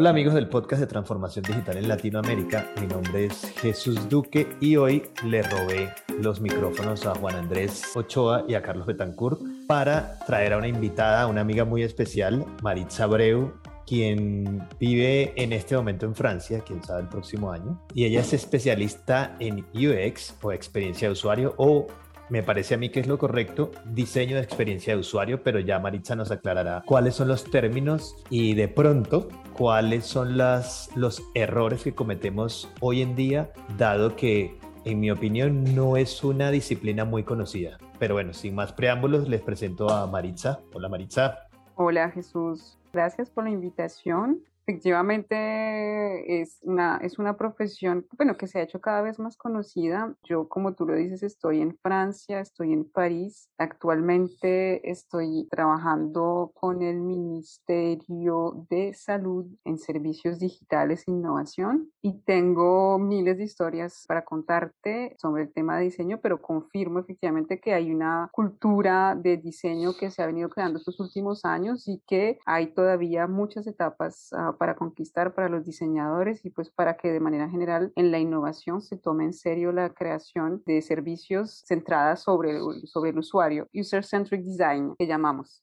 [0.00, 4.76] Hola amigos del podcast de Transformación Digital en Latinoamérica, mi nombre es Jesús Duque y
[4.76, 5.92] hoy le robé
[6.22, 11.26] los micrófonos a Juan Andrés Ochoa y a Carlos Betancourt para traer a una invitada,
[11.26, 13.54] una amiga muy especial, Maritza Breu,
[13.88, 18.32] quien vive en este momento en Francia, quién sabe el próximo año, y ella es
[18.32, 21.88] especialista en UX o experiencia de usuario o
[22.30, 25.78] me parece a mí que es lo correcto, diseño de experiencia de usuario, pero ya
[25.78, 31.82] Maritza nos aclarará cuáles son los términos y de pronto cuáles son las, los errores
[31.82, 37.24] que cometemos hoy en día, dado que en mi opinión no es una disciplina muy
[37.24, 37.78] conocida.
[37.98, 40.60] Pero bueno, sin más preámbulos, les presento a Maritza.
[40.72, 41.48] Hola Maritza.
[41.74, 44.42] Hola Jesús, gracias por la invitación.
[44.68, 50.14] Efectivamente es una, es una profesión, bueno, que se ha hecho cada vez más conocida.
[50.24, 53.48] Yo, como tú lo dices, estoy en Francia, estoy en París.
[53.56, 62.98] Actualmente estoy trabajando con el Ministerio de Salud en Servicios Digitales e Innovación y tengo
[62.98, 67.90] miles de historias para contarte sobre el tema de diseño, pero confirmo efectivamente que hay
[67.90, 72.74] una cultura de diseño que se ha venido creando estos últimos años y que hay
[72.74, 77.48] todavía muchas etapas uh, para conquistar para los diseñadores y pues para que de manera
[77.48, 82.86] general en la innovación se tome en serio la creación de servicios centradas sobre el,
[82.86, 85.62] sobre el usuario, user-centric design, que llamamos.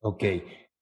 [0.00, 0.24] Ok,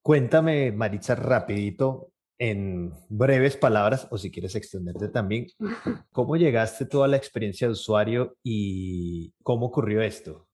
[0.02, 5.46] cuéntame Maritza rapidito en breves palabras, o si quieres extenderte también,
[6.10, 10.48] ¿cómo llegaste toda la experiencia de usuario y cómo ocurrió esto?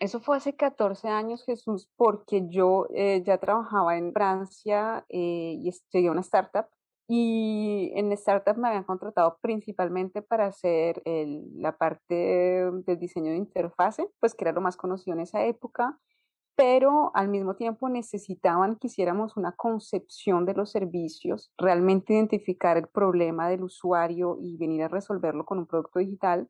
[0.00, 6.06] Eso fue hace 14 años, Jesús, porque yo eh, ya trabajaba en Francia eh, y
[6.06, 6.66] a una startup.
[7.06, 13.36] Y en la startup me habían contratado principalmente para hacer la parte del diseño de
[13.36, 15.98] interfase, pues que era lo más conocido en esa época,
[16.60, 22.86] pero al mismo tiempo necesitaban que hiciéramos una concepción de los servicios, realmente identificar el
[22.86, 26.48] problema del usuario y venir a resolverlo con un producto digital.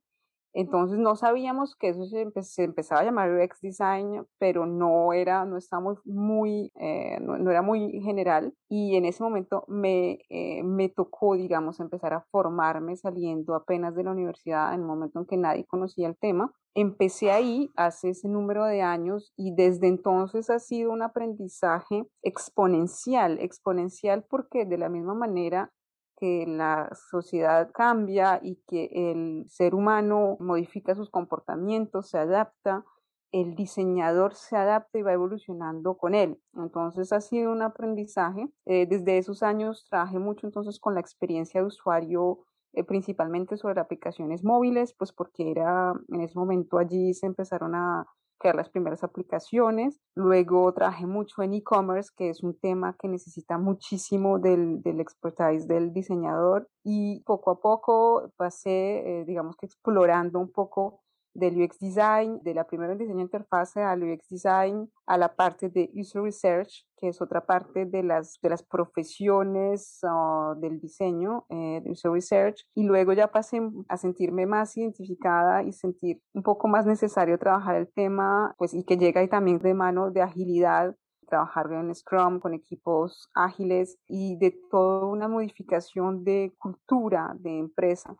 [0.52, 5.56] Entonces no sabíamos que eso se, empezaba a llamar UX design, pero no era, no
[5.56, 8.52] estaba muy, eh, no, era muy general.
[8.68, 14.04] Y en ese momento me, eh, me tocó, digamos, empezar a formarme saliendo apenas de
[14.04, 16.52] la universidad en un momento en que nadie conocía el tema.
[16.74, 23.38] Empecé ahí hace ese número de años y desde entonces ha sido un aprendizaje exponencial,
[23.40, 25.72] exponencial porque de la misma manera
[26.20, 32.84] que la sociedad cambia y que el ser humano modifica sus comportamientos, se adapta,
[33.32, 36.38] el diseñador se adapta y va evolucionando con él.
[36.54, 38.50] Entonces ha sido un aprendizaje.
[38.66, 42.40] Eh, desde esos años trabajé mucho entonces con la experiencia de usuario,
[42.74, 48.06] eh, principalmente sobre aplicaciones móviles, pues porque era en ese momento allí se empezaron a
[48.40, 50.00] crear las primeras aplicaciones.
[50.16, 55.68] Luego trabajé mucho en e-commerce, que es un tema que necesita muchísimo del, del expertise
[55.68, 56.68] del diseñador.
[56.82, 61.02] Y poco a poco pasé, eh, digamos que explorando un poco
[61.34, 65.68] del UX design, de la primera diseño de interfase al UX design, a la parte
[65.68, 71.46] de user research, que es otra parte de las, de las profesiones uh, del diseño
[71.48, 76.42] eh, de user research, y luego ya pasé a sentirme más identificada y sentir un
[76.42, 80.22] poco más necesario trabajar el tema, pues y que llega ahí también de mano de
[80.22, 80.94] agilidad
[81.30, 88.16] trabajar en Scrum con equipos ágiles y de toda una modificación de cultura de empresa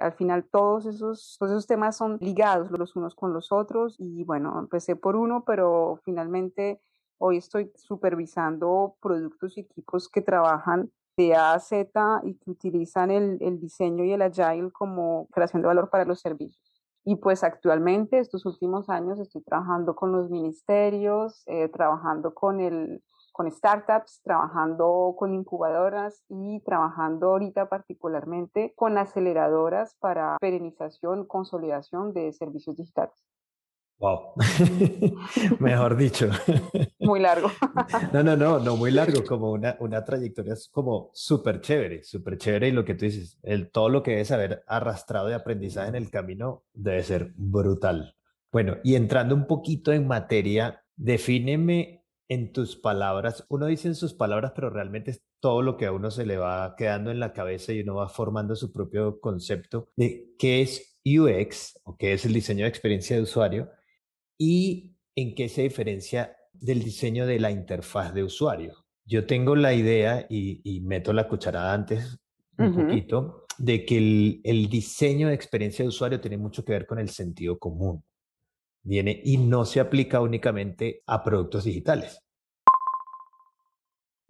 [0.00, 4.24] al final todos esos, todos esos temas son ligados los unos con los otros y
[4.24, 6.80] bueno, empecé por uno, pero finalmente
[7.18, 13.10] hoy estoy supervisando productos y equipos que trabajan de A a Z y que utilizan
[13.10, 16.70] el, el diseño y el agile como creación de valor para los servicios.
[17.04, 23.02] Y pues actualmente, estos últimos años, estoy trabajando con los ministerios, eh, trabajando con el
[23.32, 32.32] con startups, trabajando con incubadoras y trabajando ahorita particularmente con aceleradoras para perenización, consolidación de
[32.32, 33.14] servicios digitales.
[34.00, 34.32] Wow,
[35.60, 36.30] mejor dicho.
[37.00, 37.50] Muy largo.
[38.14, 42.38] no, no, no, no muy largo, como una, una trayectoria es como súper chévere, súper
[42.38, 45.90] chévere y lo que tú dices, el, todo lo que debes haber arrastrado de aprendizaje
[45.90, 48.16] en el camino debe ser brutal.
[48.50, 51.99] Bueno, y entrando un poquito en materia, defíneme
[52.30, 55.92] en tus palabras, uno dice en sus palabras, pero realmente es todo lo que a
[55.92, 59.88] uno se le va quedando en la cabeza y uno va formando su propio concepto
[59.96, 63.68] de qué es UX o qué es el diseño de experiencia de usuario
[64.38, 68.76] y en qué se diferencia del diseño de la interfaz de usuario.
[69.04, 72.16] Yo tengo la idea y, meto la cucharada antes
[72.56, 76.86] un poquito de que el, el diseño de experiencia de usuario tiene mucho que ver
[76.86, 78.04] con el sentido común
[78.82, 82.22] viene y no se aplica únicamente a productos digitales.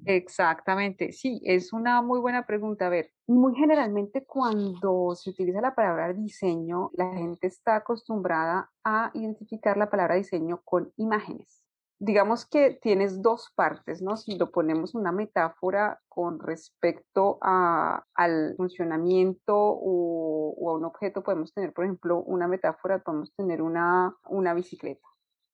[0.07, 2.87] Exactamente, sí, es una muy buena pregunta.
[2.87, 9.11] A ver, muy generalmente cuando se utiliza la palabra diseño, la gente está acostumbrada a
[9.15, 11.63] identificar la palabra diseño con imágenes.
[12.03, 14.17] Digamos que tienes dos partes, ¿no?
[14.17, 21.53] Si lo ponemos una metáfora con respecto al funcionamiento o, o, a un objeto, podemos
[21.53, 25.07] tener, por ejemplo, una metáfora, podemos tener una, una bicicleta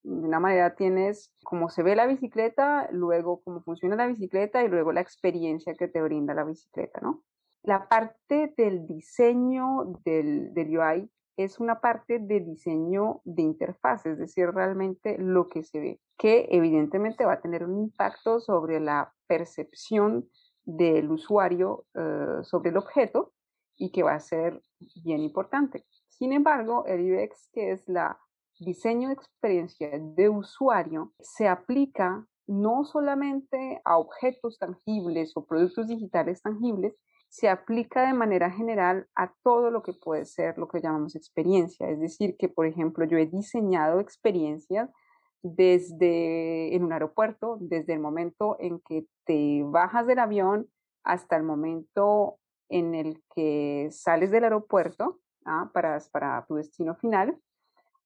[0.06, 4.68] de una manera tienes cómo se ve la bicicleta, luego cómo funciona la bicicleta y
[4.68, 7.24] luego la experiencia que te brinda la bicicleta, ¿no?
[7.64, 14.18] La parte del diseño del, del UI es una parte de diseño de interfaz, es
[14.18, 19.12] decir, realmente lo que se ve, que evidentemente va a tener un impacto sobre la
[19.26, 20.28] percepción
[20.64, 23.32] del usuario eh, sobre el objeto
[23.76, 24.62] y que va a ser
[25.04, 25.84] bien importante.
[26.08, 28.18] Sin embargo, el UX, que es la
[28.58, 36.40] diseño de experiencia de usuario se aplica no solamente a objetos tangibles o productos digitales
[36.42, 36.94] tangibles,
[37.36, 41.90] se aplica de manera general a todo lo que puede ser lo que llamamos experiencia.
[41.90, 44.88] Es decir, que por ejemplo yo he diseñado experiencias
[45.42, 50.70] desde en un aeropuerto, desde el momento en que te bajas del avión
[51.04, 52.38] hasta el momento
[52.70, 55.70] en el que sales del aeropuerto ¿ah?
[55.74, 57.38] para, para tu destino final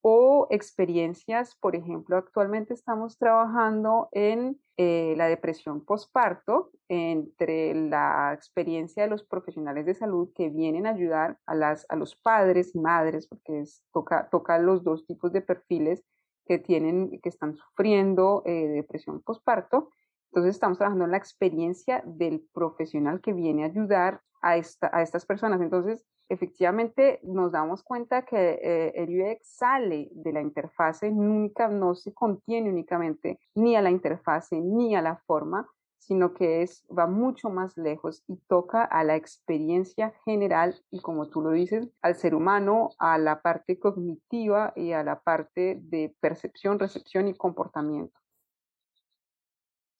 [0.02, 9.02] o experiencias, por ejemplo, actualmente estamos trabajando en eh, la depresión postparto, entre la experiencia
[9.02, 12.80] de los profesionales de salud que vienen a ayudar a, las, a los padres y
[12.80, 16.02] madres, porque toca, toca los dos tipos de perfiles
[16.46, 19.90] que tienen, que están sufriendo eh, depresión postparto.
[20.30, 25.02] Entonces estamos trabajando en la experiencia del profesional que viene a ayudar a, esta, a
[25.02, 25.60] estas personas.
[25.60, 31.94] Entonces, efectivamente nos damos cuenta que eh, el UX sale de la interfase, nunca, no
[31.94, 35.68] se contiene únicamente ni a la interfase ni a la forma,
[35.98, 41.28] sino que es, va mucho más lejos y toca a la experiencia general y como
[41.28, 46.14] tú lo dices, al ser humano, a la parte cognitiva y a la parte de
[46.20, 48.19] percepción, recepción y comportamiento.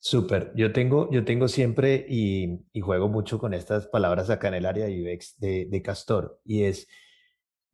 [0.02, 4.64] Súper, yo tengo, yo tengo siempre y, juego mucho con estas palabras acá en el
[4.64, 6.88] área de UX de, Castor y es,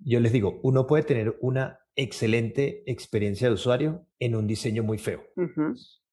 [0.00, 4.99] yo les digo, uno puede tener una excelente experiencia de usuario en un diseño muy
[4.99, 5.23] feo.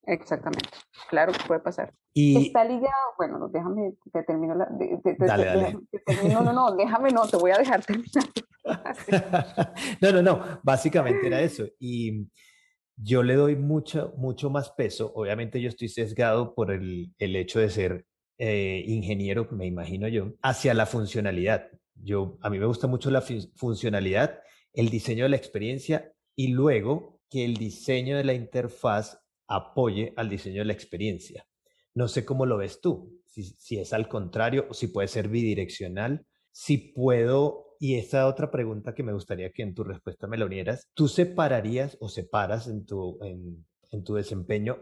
[0.06, 0.70] Exactamente,
[1.10, 1.92] claro que puede pasar.
[2.14, 2.46] Y...
[2.48, 4.70] Está ligado, bueno, déjame, te termino la...
[5.18, 5.78] dale, dale.
[6.32, 8.24] no, no, no, déjame, no, te voy a dejar terminar.
[10.02, 11.66] no, no, no, básicamente era eso.
[11.80, 12.28] Y
[12.96, 15.12] yo le doy mucho, mucho más peso.
[15.16, 18.06] Obviamente yo estoy sesgado por el, el hecho de ser
[18.38, 21.70] eh, ingeniero, me imagino yo, hacia la funcionalidad.
[21.96, 23.22] Yo, a mí me gusta mucho la
[23.56, 24.40] funcionalidad,
[24.74, 30.30] el diseño de la experiencia y luego que el diseño de la interfaz apoye al
[30.30, 31.46] diseño de la experiencia.
[31.94, 35.28] No sé cómo lo ves tú, si, si es al contrario o si puede ser
[35.28, 40.38] bidireccional, si puedo y esa otra pregunta que me gustaría que en tu respuesta me
[40.38, 44.78] la unieras, ¿tú separarías o separas en tu, en, tu desempeño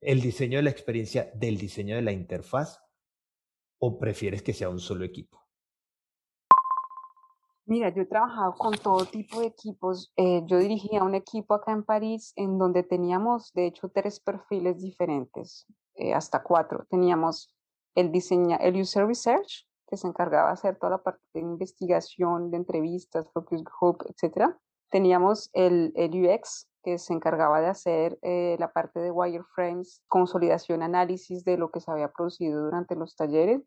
[0.00, 2.78] el diseño de la experiencia del diseño de la interfaz
[3.80, 5.44] o prefieres que sea un solo equipo?
[7.64, 10.12] Mira, yo he trabajado con todo tipo de equipos.
[10.16, 14.80] Eh, yo dirigía un equipo acá en París en donde teníamos, de hecho, tres perfiles
[14.80, 16.86] diferentes, eh, hasta cuatro.
[16.88, 17.52] Teníamos
[17.96, 22.50] el diseño, el user research, que se encargaba de hacer toda la parte de investigación,
[22.50, 24.54] de entrevistas, focus group, etc.
[24.90, 30.82] Teníamos el, el UX, que se encargaba de hacer eh, la parte de wireframes, consolidación,
[30.82, 33.60] análisis de lo que se había producido durante los talleres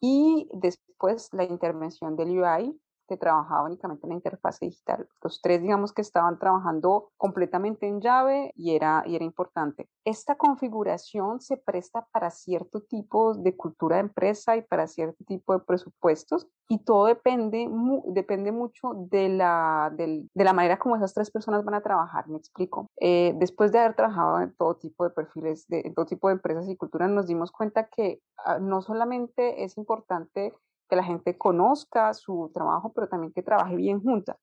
[0.00, 2.80] y después la intervención del UI,
[3.10, 5.08] que trabajaba únicamente en la interfaz digital.
[5.20, 9.88] Los tres, digamos que estaban trabajando completamente en llave y era, y era importante.
[10.04, 15.52] Esta configuración se presta para cierto tipo de cultura de empresa y para cierto tipo
[15.52, 17.68] de presupuestos y todo depende,
[18.06, 22.28] depende mucho de la, de, la manera como esas tres personas van a trabajar.
[22.28, 22.86] Me explico.
[23.00, 26.34] Eh, después de haber trabajado en todo tipo de perfiles, de, en todo tipo de
[26.34, 30.54] empresas y culturas, nos dimos cuenta que ah, no solamente es importante
[30.90, 34.36] que la gente conozca su trabajo, pero también que trabaje bien junta.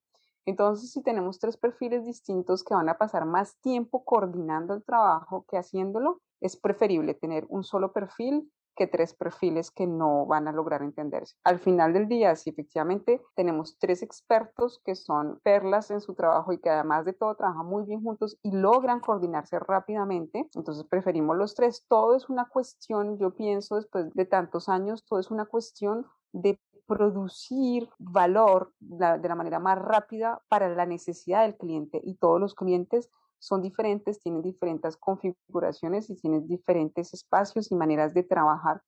[0.46, 5.46] Entonces, si tenemos tres perfiles distintos que van a pasar más tiempo coordinando el trabajo
[5.50, 10.54] que haciéndolo, es preferible tener un solo perfil que tres perfiles que no van a
[10.54, 11.36] lograr entenderse.
[11.44, 16.54] Al final del día, si efectivamente tenemos tres expertos que son perlas en su trabajo
[16.54, 21.36] y que además de todo trabajan muy bien juntos y logran coordinarse rápidamente, entonces preferimos
[21.36, 21.86] los tres.
[21.90, 26.06] Todo es una cuestión, yo pienso, después de tantos años, todo es una cuestión
[26.42, 32.40] de producir valor de la manera más rápida para la necesidad del cliente y todos
[32.40, 38.82] los clientes son diferentes, tienen diferentes configuraciones y tienen diferentes espacios y maneras de trabajar,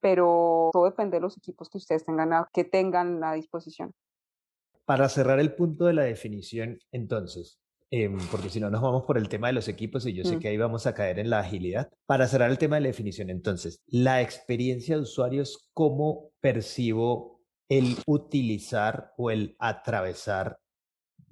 [0.00, 3.92] pero todo depende de los equipos que ustedes tengan a, que tengan a disposición.
[4.84, 7.61] Para cerrar el punto de la definición, entonces,
[7.92, 10.36] em, porque si no nos vamos por el tema de los equipos y yo sé
[10.36, 10.40] mm.
[10.40, 11.88] que ahí vamos a caer en la agilidad.
[12.06, 17.40] Para cerrar el tema de la definición, entonces, la experiencia de usuario es cómo percibo
[17.68, 20.58] el utilizar o el atravesar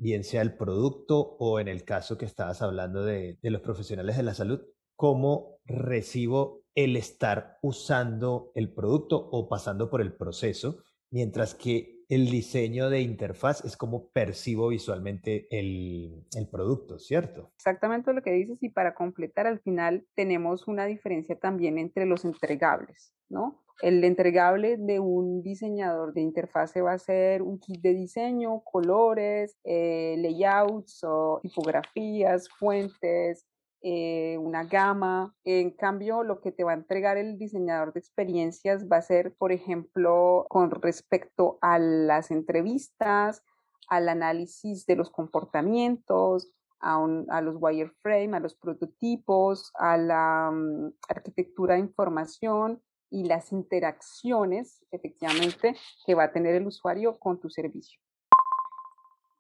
[0.01, 4.23] bien sea el producto o en el caso que estabas hablando de, los profesionales de
[4.23, 4.61] la salud,
[4.97, 12.29] cómo recibo el estar usando el producto o pasando por el proceso, mientras que el
[12.29, 17.53] diseño de interfaz es como percibo visualmente el, el, producto, ¿cierto?
[17.55, 22.25] Exactamente lo que dices y para completar al final tenemos una diferencia también entre los
[22.25, 23.63] entregables, ¿no?
[23.81, 29.57] El entregable de un diseñador de interfase va a ser un kit de diseño, colores,
[29.65, 33.47] eh, layouts o tipografías, fuentes,
[33.83, 35.35] eh, una gama.
[35.45, 39.35] En cambio, lo que te va a entregar el diseñador de experiencias va a ser,
[39.37, 43.43] por ejemplo, con respecto a las entrevistas,
[43.89, 51.75] al análisis de los comportamientos, a, los wireframe, a los prototipos, a la mm, arquitectura
[51.75, 55.75] de información y las interacciones efectivamente
[56.07, 58.01] que va a tener el usuario con tu servicio.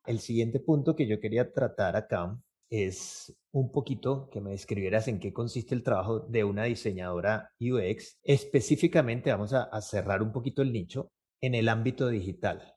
[0.06, 2.36] El siguiente punto que yo quería tratar acá
[2.70, 8.18] es un poquito que me describieras en qué consiste el trabajo de una diseñadora UX.
[8.22, 11.10] Específicamente vamos a, a cerrar un poquito el nicho
[11.40, 12.74] en el ámbito digital.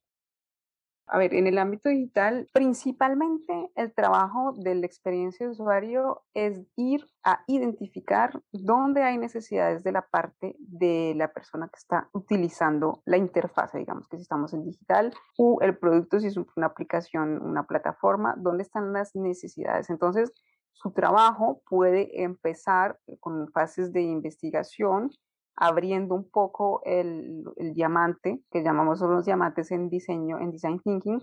[1.14, 6.66] A ver, en el ámbito digital, principalmente el trabajo de la experiencia de usuario es
[6.76, 13.04] ir a identificar dónde hay necesidades de la parte de la persona que está utilizando
[13.06, 17.40] la interfase, digamos que si estamos en digital, o el producto si es una aplicación,
[17.44, 19.92] una plataforma, dónde están las necesidades.
[19.92, 20.34] Entonces,
[20.72, 25.12] su trabajo puede empezar con fases de investigación
[25.56, 27.44] abriendo un poco el,
[27.74, 31.22] diamante, que llamamos los diamantes en diseño, en design thinking,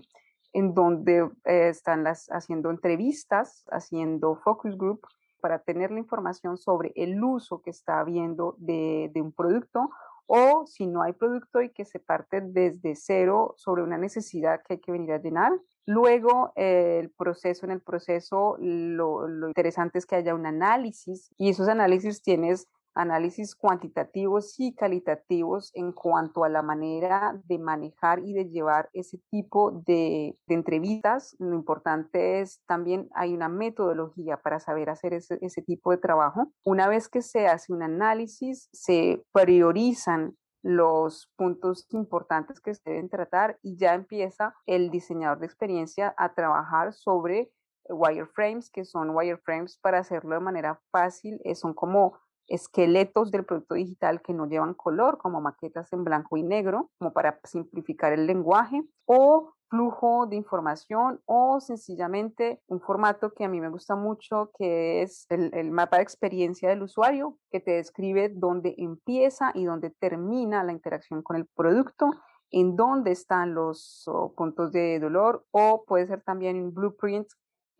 [0.53, 5.01] en donde eh, están las, haciendo entrevistas, haciendo focus group
[5.41, 9.89] para tener la información sobre el uso que está habiendo de, un producto
[10.27, 14.75] o si no hay producto y que se parte desde cero sobre una necesidad que
[14.75, 15.51] hay que venir a llenar.
[15.85, 21.67] Luego, el proceso, en el proceso, lo interesante es que haya un análisis y esos
[21.67, 28.49] análisis tienes análisis cuantitativos y calitativos en cuanto a la manera de manejar y de
[28.49, 31.35] llevar ese tipo de, entrevistas.
[31.39, 36.51] Lo importante es también hay una metodología para saber hacer ese, ese tipo de trabajo.
[36.65, 43.09] Una vez que se hace un análisis, se priorizan los puntos importantes que se deben
[43.09, 47.51] tratar y ya empieza el diseñador de experiencia a trabajar sobre
[47.89, 52.17] wireframes, que son wireframes para hacerlo de manera fácil, eh, son como
[52.47, 57.13] esqueletos del producto digital que no llevan color, como maquetas en blanco y negro, como
[57.13, 63.61] para simplificar el lenguaje, o flujo de información o sencillamente un formato que a mí
[63.61, 68.75] me gusta mucho, que es el, mapa de experiencia del usuario, que te describe dónde
[68.77, 72.11] empieza y dónde termina la interacción con el producto
[72.51, 74.03] en dónde están los
[74.35, 77.29] puntos de dolor o puede ser también un blueprint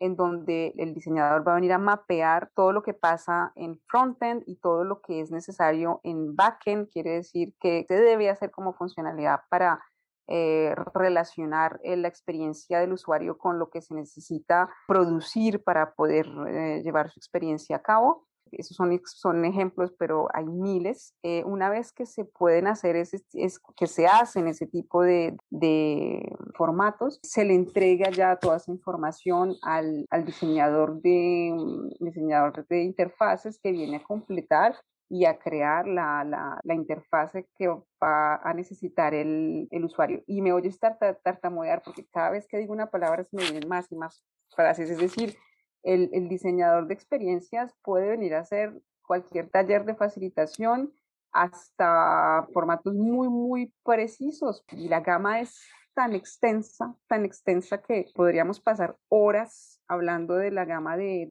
[0.02, 4.42] en donde el diseñador va a venir a mapear todo lo que pasa en frontend
[4.46, 6.90] y todo lo que es necesario en backend.
[6.90, 9.80] Quiere decir que se debe hacer como funcionalidad para
[10.26, 16.26] eh, relacionar eh, la experiencia del usuario con lo que se necesita producir para poder
[16.48, 21.14] eh, llevar su experiencia a cabo esos son, son ejemplos, pero hay miles.
[21.22, 25.36] Eh, una vez que se pueden hacer, ese, es, que se hacen ese tipo de,
[25.50, 32.66] de, formatos, se le entrega ya toda esa información al, al diseñador, de, mm, diseñador
[32.66, 34.76] de interfaces que viene a completar
[35.12, 40.22] y a crear la, la, la, interfase que va a necesitar el, el usuario.
[40.26, 43.92] Y me estar tartamudear porque cada vez que digo una palabra se me vienen más
[43.92, 44.24] y más
[44.56, 44.88] frases.
[44.88, 45.36] Es decir,
[45.82, 50.92] el, diseñador de experiencias puede venir a hacer cualquier taller de facilitación
[51.32, 54.64] hasta formatos muy, muy precisos.
[54.72, 55.60] Y la gama es
[55.94, 61.28] tan extensa, tan extensa que podríamos pasar horas hablando de la gama de,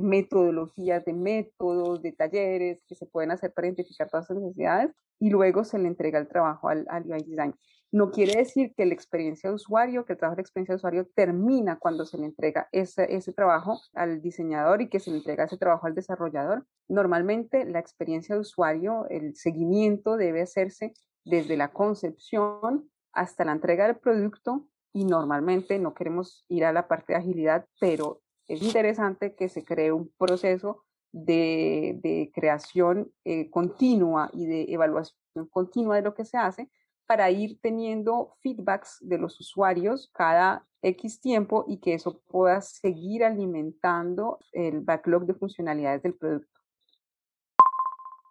[0.00, 5.30] metodologías, de métodos, de talleres que se pueden hacer para identificar todas las necesidades y
[5.30, 7.54] luego se le entrega el trabajo al, al UI design.
[7.90, 11.08] No quiere decir que la experiencia de usuario, que el trabajo de experiencia de usuario
[11.14, 15.44] termina cuando se le entrega ese, ese trabajo al diseñador y que se le entrega
[15.44, 16.66] ese trabajo al desarrollador.
[16.88, 20.92] Normalmente la experiencia de usuario, el seguimiento debe hacerse
[21.24, 26.88] desde la concepción hasta la entrega del producto y normalmente no queremos ir a la
[26.88, 34.30] parte de agilidad, pero es interesante que se cree un proceso de, creación eh, continua
[34.32, 35.16] y de evaluación
[35.50, 36.70] continua de lo que se hace
[37.08, 43.24] para ir teniendo feedbacks de los usuarios cada X tiempo y que eso pueda seguir
[43.24, 46.52] alimentando el backlog de funcionalidades del producto.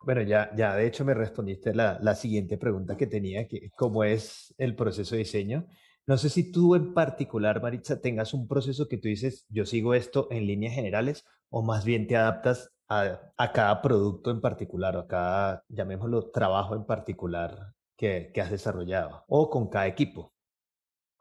[0.03, 4.03] Bueno, ya, ya de hecho me respondiste la, la siguiente pregunta que tenía, que cómo
[4.03, 5.67] es el proceso de diseño.
[6.05, 9.95] No sé si tú en particular, Maritza, tengas un proceso que tú dices, yo sigo
[9.95, 14.95] esto en líneas generales, o más bien te adaptas a, a cada producto en particular,
[14.95, 20.33] o a cada, llamémoslo, trabajo en particular que, que has desarrollado, o con cada equipo.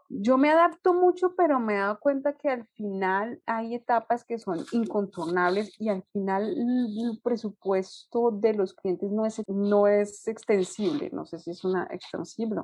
[0.09, 4.38] Yo me adapto mucho, pero me he dado cuenta que al final hay etapas que
[4.38, 11.11] son incontornables y al final el presupuesto de los clientes no es, no es extensible.
[11.12, 12.62] No sé si es una extensible,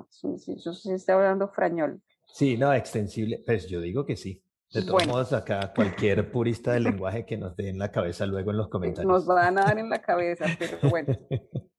[0.63, 2.01] yo sé si está hablando frañol.
[2.27, 3.43] Sí, no, extensible.
[3.45, 4.41] Pues yo digo que sí.
[4.71, 8.51] De todos modos, acá cualquier purista del lenguaje que nos dé en la cabeza luego
[8.51, 9.11] en los comentarios.
[9.11, 11.13] Nos van a dar en la cabeza, pero bueno.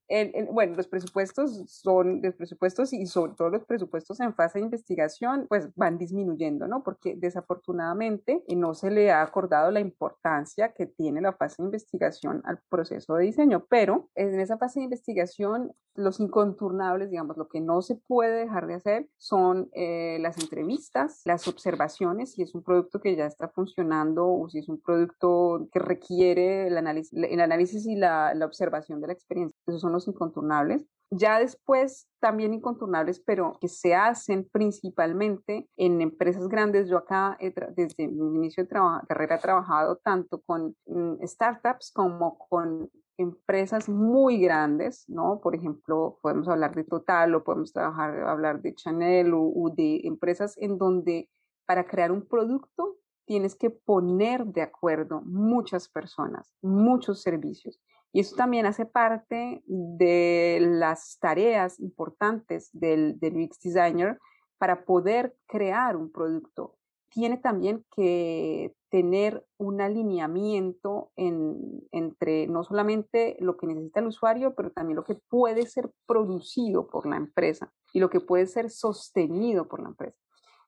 [0.51, 5.47] bueno, los presupuestos son, los presupuestos y sobre todo los presupuestos en fase de investigación,
[5.49, 6.83] pues van disminuyendo, ¿no?
[6.83, 11.67] Porque desafortunadamente eh, no se le ha acordado la importancia que tiene la fase de
[11.67, 17.49] investigación al proceso de diseño, pero en esa fase de investigación, los inconturnables, digamos, lo
[17.49, 22.55] que no se puede dejar de hacer son eh, las entrevistas, las observaciones, si es
[22.55, 27.13] un producto que ya está funcionando o si es un producto que requiere el análisis,
[27.13, 29.57] el análisis y la, la observación de la experiencia.
[29.67, 30.87] Esos son los inconturnables.
[31.11, 36.89] Ya después, también inconturnables, pero que se hacen principalmente en empresas grandes.
[36.89, 37.39] Yo acá,
[37.77, 44.41] desde mi inicio de carrera, he trabajado tanto con mm, startups como con empresas muy
[44.41, 45.41] grandes, ¿no?
[45.41, 50.57] Por ejemplo, podemos hablar de Total o podemos trabajar, hablar de Chanel o de empresas
[50.59, 51.29] en donde
[51.67, 57.81] para crear un producto tienes que poner de acuerdo muchas personas, muchos servicios.
[58.15, 64.21] Y eso también hace parte de las tareas importantes del, UX Designer
[64.57, 66.77] para poder crear un producto.
[67.09, 74.71] Tiene también que tener un alineamiento entre no solamente lo que necesita el usuario, pero
[74.71, 79.67] también lo que puede ser producido por la empresa y lo que puede ser sostenido
[79.67, 80.17] por la empresa.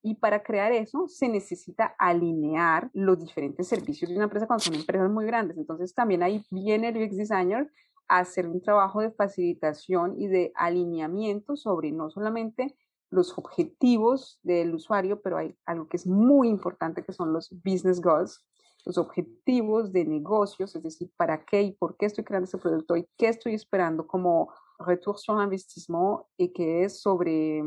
[0.02, 4.74] Y para crear eso se necesita alinear los diferentes servicios de una empresa cuando son
[4.74, 5.56] empresas muy grandes.
[5.56, 7.70] Entonces también ahí viene el UX Designer
[8.09, 12.76] a hacer un trabajo de facilitación y de alineamiento sobre no solamente
[13.11, 18.00] los objetivos del usuario, pero hay algo que es muy importante que son los business
[18.00, 18.44] goals,
[18.85, 22.96] los objetivos de negocios, es decir, para qué y por qué estoy creando este producto
[22.96, 27.58] y qué estoy esperando como retour sur investissement y que es sobre...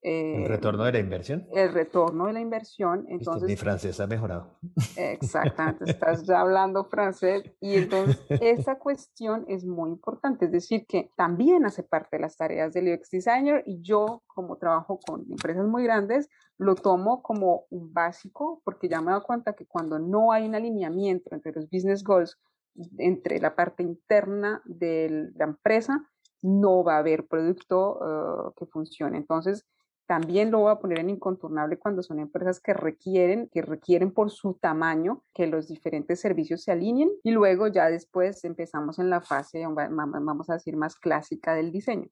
[0.00, 1.46] ¿El eh, retorno de la inversión?
[1.52, 3.04] El retorno de la inversión.
[3.08, 4.58] Entonces, mi francés ha mejorado.
[4.96, 11.10] Exactamente, estás ya hablando francés y entonces esa cuestión es muy importante, es decir, que
[11.16, 15.66] también hace parte de las tareas del UX Designer y yo como trabajo con empresas
[15.66, 19.98] muy grandes, lo tomo como un básico porque ya me he dado cuenta que cuando
[19.98, 22.38] no hay un alineamiento entre los business goals,
[22.98, 26.08] entre la parte interna de la empresa,
[26.42, 29.18] no va a haber producto ah, que funcione.
[29.18, 29.66] Entonces,
[30.08, 34.30] también lo voy a poner en incontornable cuando son empresas que requieren, que requieren por
[34.30, 39.20] su tamaño que los diferentes servicios se alineen y luego ya después empezamos en la
[39.20, 42.08] fase, vamos a decir, más clásica del diseño.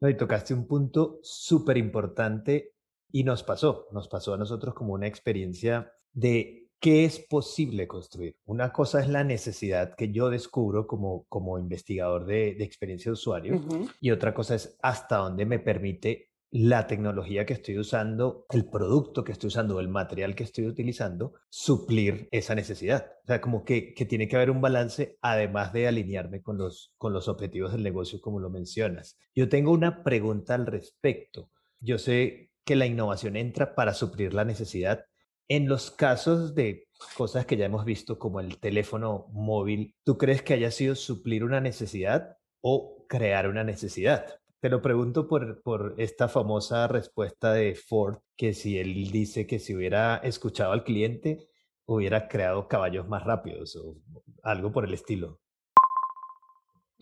[0.00, 2.72] y tocaste un punto súper importante
[3.12, 8.36] y nos pasó, nos pasó a nosotros como una experiencia de ¿qué es posible construir?
[8.44, 13.60] Una cosa es la necesidad que yo descubro como, como investigador de, experiencia de usuario
[14.00, 19.24] y otra cosa es hasta dónde me permite la tecnología que estoy usando, el producto
[19.24, 23.12] que estoy usando, el material que estoy utilizando, suplir esa necesidad.
[23.24, 26.94] O sea, como que, que tiene que haber un balance además de alinearme con los,
[26.96, 29.18] con los objetivos del negocio, como lo mencionas.
[29.34, 31.50] Yo tengo una pregunta al respecto.
[31.80, 35.04] Yo sé que la innovación entra para suplir la necesidad,
[35.48, 40.42] en los casos de cosas que ya hemos visto como el teléfono móvil, ¿tú crees
[40.42, 44.40] que haya sido suplir una necesidad o crear una necesidad?
[44.60, 49.58] Te lo pregunto por, por esta famosa respuesta de Ford, que si él dice que
[49.58, 51.48] si hubiera escuchado al cliente,
[51.86, 53.96] hubiera creado caballos más rápidos o
[54.42, 55.40] algo por el estilo.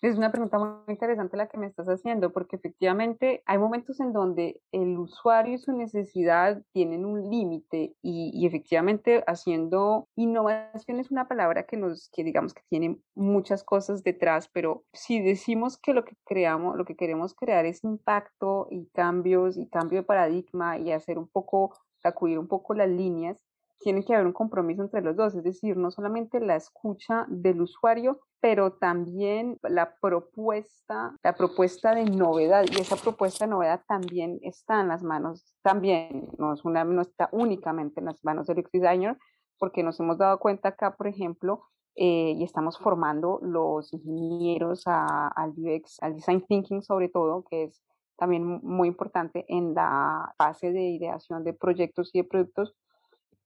[0.01, 4.11] Es una pregunta muy interesante la que me estás haciendo, porque efectivamente hay momentos en
[4.11, 11.27] donde el usuario y su necesidad tienen un límite y, efectivamente haciendo innovación es una
[11.27, 16.03] palabra que nos, que digamos que tiene muchas cosas detrás, pero si decimos que lo
[16.03, 20.91] que creamos, lo que queremos crear es impacto y cambios y cambio de paradigma y
[20.91, 23.41] hacer un poco, sacudir un poco las líneas,
[23.85, 27.61] tiene que haber un compromiso entre los dos, es decir, no solamente la escucha del
[27.61, 34.39] usuario, pero también la propuesta, la propuesta de novedad, y esa propuesta de novedad también
[34.41, 38.57] está en las manos, también no, es una, no está únicamente en las manos del
[38.57, 39.19] UX designer,
[39.59, 41.61] porque nos hemos dado cuenta acá, por ejemplo,
[41.93, 47.83] eh, y estamos formando los ingenieros al UX, al design thinking sobre todo, que es
[48.17, 52.75] también muy importante en la fase de ideación de proyectos y de productos,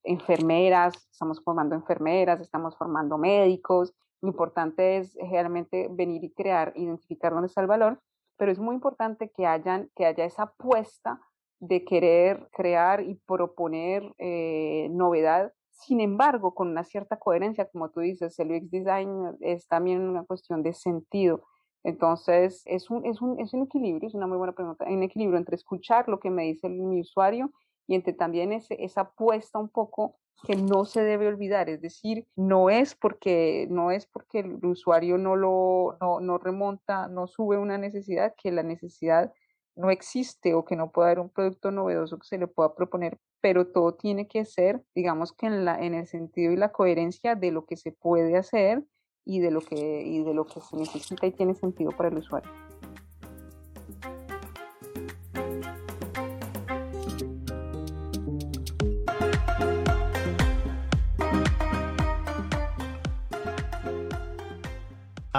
[0.10, 3.94] enfermeras, estamos formando enfermeras, estamos formando médicos.
[4.22, 8.02] Lo importante es realmente venir y crear, identificar dónde está el valor,
[8.38, 11.22] pero es muy importante que, hayan, que haya esa apuesta
[11.60, 15.54] de querer crear y proponer eh, novedad.
[15.70, 20.24] Sin embargo, con una cierta coherencia, como tú dices, el UX design es también una
[20.24, 21.44] cuestión de sentido.
[21.84, 25.38] Entonces, es un, es un, es un equilibrio, es una muy buena pregunta, un equilibrio
[25.38, 27.52] entre escuchar lo que me dice mi usuario
[27.90, 32.70] y entre también esa apuesta un poco que no se debe olvidar, es decir, no
[32.70, 37.80] es porque no es porque el usuario no lo no, no remonta, no sube una
[37.80, 39.34] necesidad que la necesidad
[39.76, 43.18] no existe o que no pueda haber un producto novedoso que se le pueda proponer,
[43.42, 47.34] pero todo tiene que ser, digamos que en, la, en el sentido y la coherencia
[47.34, 48.84] de lo que se puede hacer
[49.26, 52.20] y de lo que, y de lo que se necesita y tiene sentido para el
[52.20, 52.69] usuario.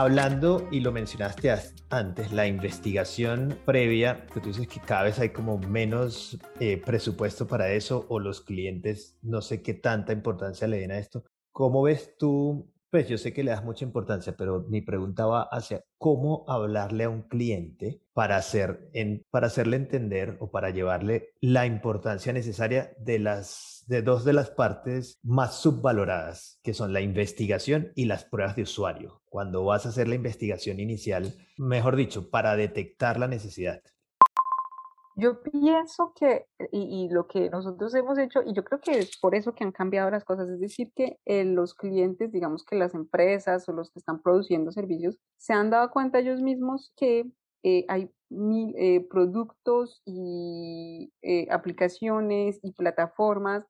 [0.01, 1.55] Hablando, y lo mencionaste
[1.91, 7.47] antes, la investigación previa, que tú dices que cada vez hay como menos eh, presupuesto
[7.47, 11.25] para eso o los clientes no sé qué tanta importancia le den a esto.
[11.53, 15.43] ¿Cómo ves tú pues yo sé que le das mucha importancia, pero mi pregunta va
[15.43, 21.31] hacia cómo hablarle a un cliente para, hacer en, para hacerle entender o para llevarle
[21.41, 27.01] la importancia necesaria de, las, de dos de las partes más subvaloradas, que son la
[27.01, 29.21] investigación y las pruebas de usuario.
[29.29, 33.83] Cuando vas a hacer la investigación inicial, mejor dicho, para detectar la necesidad.
[35.17, 39.35] Yo pienso que, y, lo que nosotros hemos hecho, y yo creo que es por
[39.35, 42.95] eso que han cambiado las cosas, es decir, que eh, los clientes, digamos que las
[42.95, 47.29] empresas o los que están produciendo servicios, se han dado cuenta ellos mismos que
[47.65, 51.13] eh, hay mil eh, productos y
[51.51, 53.67] aplicaciones y plataformas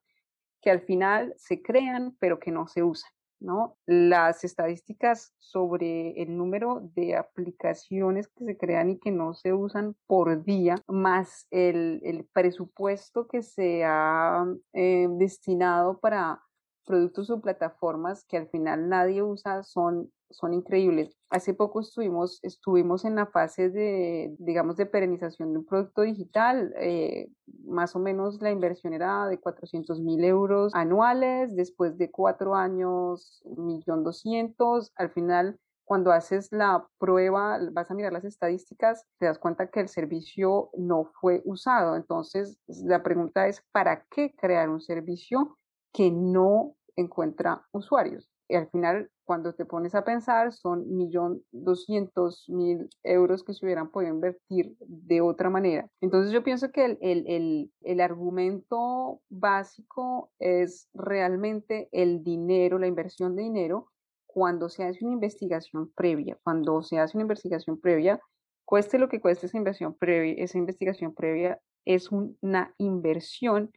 [0.61, 3.11] que al final se crean pero que no se usan.
[3.41, 3.75] ¿no?
[3.87, 9.95] Las estadísticas sobre el número de aplicaciones que se crean y que no se usan
[10.05, 16.41] por día, más el, presupuesto que se ha eh, destinado para
[16.85, 21.15] productos o plataformas que al final nadie usa son, son increíbles.
[21.29, 26.73] Hace poco estuvimos, estuvimos en la fase de, digamos, de perenización de un producto digital.
[26.77, 27.29] Eh,
[27.65, 31.55] más o menos la inversión era de 400 mil euros anuales.
[31.55, 34.91] Después de cuatro años, 1.200.000.
[34.95, 39.81] Al final, cuando haces la prueba, vas a mirar las estadísticas, te das cuenta que
[39.81, 41.95] el servicio no fue usado.
[41.95, 45.57] Entonces, la pregunta es, ¿para qué crear un servicio
[45.93, 48.30] que no encuentra usuarios.
[48.51, 54.13] Y al final, cuando te pones a pensar, son 1.200.000 euros que se hubieran podido
[54.13, 55.89] invertir de otra manera.
[56.01, 63.37] Entonces yo pienso que el, el, el, argumento básico es realmente el dinero, la inversión
[63.37, 63.87] de dinero,
[64.25, 66.37] cuando se hace una investigación previa.
[66.43, 68.19] Cuando se hace una investigación previa,
[68.65, 73.71] cueste lo que cueste esa inversión esa investigación previa es una inversión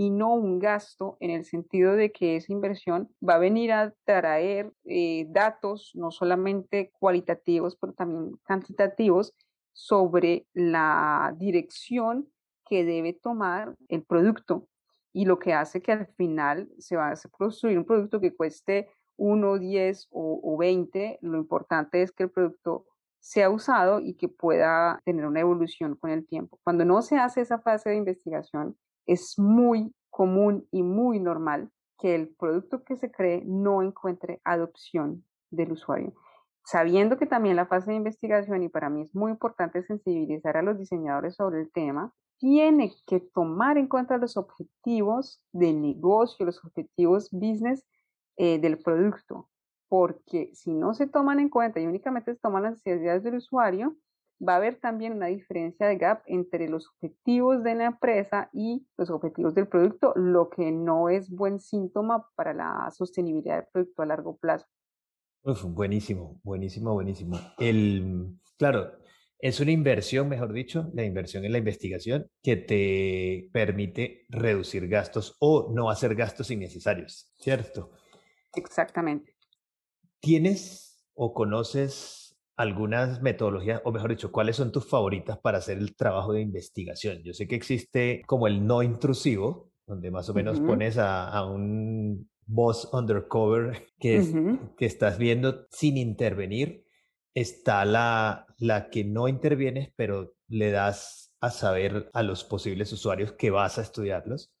[0.00, 3.92] y no un gasto en el sentido de que esa inversión va a venir a
[4.06, 9.34] traer eh, datos no solamente cualitativos, pero también cuantitativos
[9.74, 12.32] sobre la dirección
[12.66, 14.66] que debe tomar el producto
[15.12, 18.88] y lo que hace que al final se va a construir un producto que cueste
[19.18, 21.18] 1, 10 o, o 20.
[21.20, 22.86] Lo importante es que el producto
[23.18, 26.58] sea usado y que pueda tener una evolución con el tiempo.
[26.64, 28.78] Cuando no se hace esa fase de investigación,
[29.10, 31.68] es muy común y muy normal
[31.98, 36.14] que el producto que se cree no encuentre adopción del usuario.
[36.64, 40.62] Sabiendo que también la fase de investigación, y para mí es muy importante sensibilizar a
[40.62, 46.64] los diseñadores sobre el tema, tiene que tomar en cuenta los objetivos de negocio, los
[46.64, 47.84] objetivos business
[48.36, 49.48] eh, del producto,
[49.88, 53.96] porque si no se toman en cuenta y únicamente se toman las necesidades del usuario,
[54.46, 58.86] va a haber también una diferencia de gap entre los objetivos de la empresa y
[58.96, 64.02] los objetivos del producto, lo que no es buen síntoma para la sostenibilidad del producto
[64.02, 64.66] a largo plazo.
[65.42, 67.38] buenísimo, buenísimo, buenísimo.
[67.58, 68.92] El, claro,
[69.42, 75.36] Es una inversión, mejor dicho, la inversión en la investigación que te permite reducir gastos
[75.40, 77.90] o no hacer gastos innecesarios, ¿cierto?
[78.54, 79.34] Exactamente.
[80.20, 82.29] ¿Tienes o conoces
[82.60, 87.22] algunas metodologías, o mejor dicho, cuáles son tus favoritas para hacer el trabajo de investigación?
[87.22, 92.28] Yo sé que existe como el no intrusivo, donde más o menos pones a, un
[92.44, 94.22] boss undercover que,
[94.76, 96.84] que estás viendo sin intervenir
[97.34, 103.32] está la, la que no intervienes, pero le das a saber a los posibles usuarios
[103.32, 104.52] que vas a estudiarlos.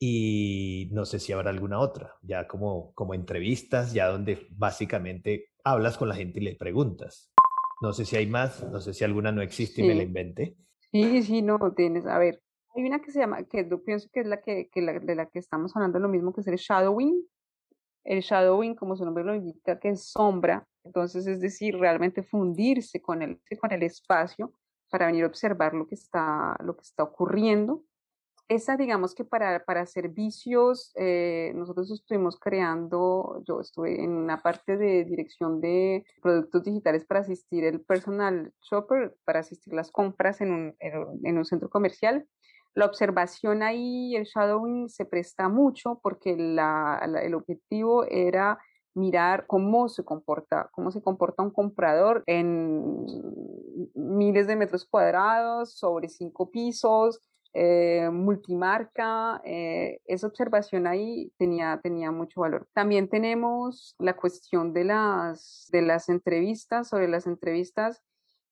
[0.00, 5.98] Y no sé si habrá alguna otra, ya como, como entrevistas, ya donde básicamente hablas
[5.98, 7.32] con la gente y le preguntas.
[7.80, 10.56] No sé si hay más, no sé si alguna no existe y me la inventé.
[10.92, 12.06] Sí, sí, no, tienes.
[12.06, 12.40] A ver,
[12.74, 15.14] hay una que se llama, que yo pienso que es la que, que la, de
[15.14, 17.24] la que estamos hablando, lo mismo que es el shadowing.
[18.04, 23.02] El shadowing, como su nombre lo indica, que es sombra, entonces, es decir, realmente fundirse
[23.02, 24.54] con el, con el espacio
[24.90, 27.84] para venir a observar lo que está, lo que está ocurriendo.
[28.48, 34.78] Esa, digamos que para, para servicios, eh, nosotros estuvimos creando, yo estuve en una parte
[34.78, 40.52] de dirección de productos digitales para asistir el personal shopper, para asistir las compras en
[40.52, 42.26] un, en un centro comercial.
[42.74, 48.58] La observación ahí, el shadowing se presta mucho porque la, el objetivo era
[48.94, 53.04] mirar cómo se comporta, cómo se comporta un comprador en
[53.94, 57.20] miles de metros cuadrados, sobre cinco pisos,
[57.60, 62.68] eh, multimarca, eh, esa observación ahí tenía, tenía mucho valor.
[62.72, 68.00] También tenemos la cuestión de las, de las entrevistas, sobre las entrevistas.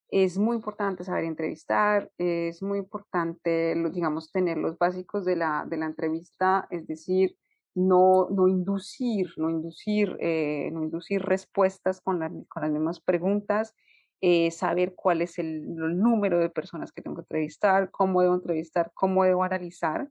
[0.09, 5.77] Es muy importante saber entrevistar, es muy importante, digamos, tener los básicos de la, de
[5.77, 7.37] la entrevista, es decir,
[7.77, 13.73] no, no inducir, no inducir, eh, no inducir respuestas con, con, las mismas preguntas,
[14.21, 18.91] eh, saber cuál es el, número de personas que tengo que entrevistar, cómo debo entrevistar,
[18.95, 20.09] cómo debo analizar.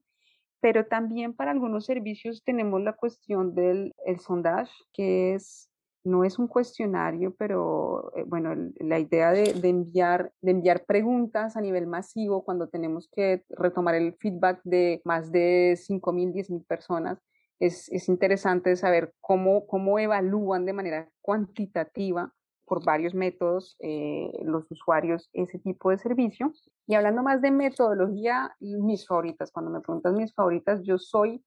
[0.61, 5.69] Pero también para algunos servicios tenemos la cuestión del el sondage, que es,
[6.03, 11.57] no es un cuestionario, pero eh, bueno, la idea de, de, enviar, de enviar preguntas
[11.57, 17.19] a nivel masivo cuando tenemos que retomar el feedback de más de 5.000, 10.000 personas
[17.59, 22.33] es, es interesante saber cómo, cómo evalúan de manera cuantitativa
[22.65, 26.53] por varios métodos eh, los usuarios ese tipo de servicio.
[26.87, 31.43] Y hablando más de metodología, mis favoritas, cuando me preguntas mis favoritas, yo soy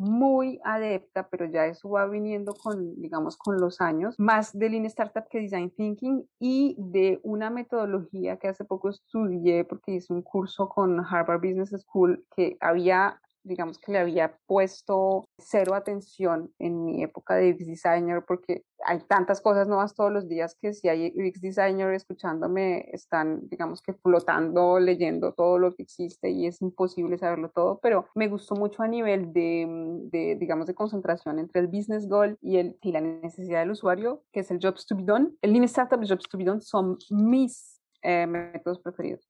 [0.00, 4.86] muy adepta, pero ya eso va viniendo con, digamos, con los años, más de Lean
[4.86, 10.22] Startup que Design Thinking y de una metodología que hace poco estudié porque hice un
[10.22, 16.84] curso con Harvard Business School que había digamos que le había puesto cero atención en
[16.84, 20.88] mi época de UX designer porque hay tantas cosas nuevas todos los días que si
[20.88, 26.60] hay UX designer escuchándome están digamos que flotando leyendo todo lo que existe y es
[26.62, 31.60] imposible saberlo todo pero me gustó mucho a nivel de, mm, digamos de concentración entre
[31.60, 34.96] el business goal y, el, y la necesidad del usuario que es el jobs to
[34.96, 35.32] be done.
[35.42, 39.29] El lean startup y jobs to be done son mis eh, métodos preferidos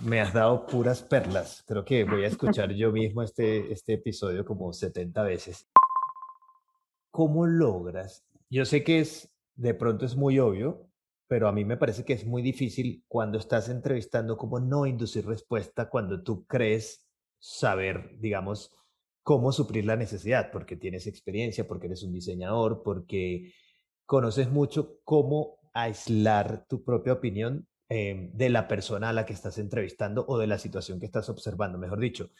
[0.00, 1.64] me has dado puras perlas.
[1.66, 5.68] Creo que voy a escuchar yo mismo este, este episodio como 70 veces.
[7.10, 8.26] ¿Cómo logras?
[8.50, 10.88] Yo sé que es, de pronto es muy obvio,
[11.28, 15.26] pero a mí me parece que es muy difícil cuando estás entrevistando cómo no inducir
[15.26, 17.06] respuesta cuando tú crees
[17.38, 18.70] saber, digamos,
[19.22, 23.52] cómo suplir la necesidad, porque tienes experiencia, porque eres un diseñador, porque
[24.04, 29.58] conoces mucho cómo aislar tu propia opinión Em, de la persona a la que estás
[29.58, 31.78] entrevistando o de la situación que estás observando.
[31.78, 32.30] Mejor dicho,